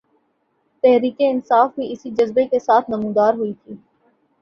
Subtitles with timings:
[0.83, 3.75] تحریک انصاف بھی اسی جذبے کے ساتھ نمودار ہوئی تھی۔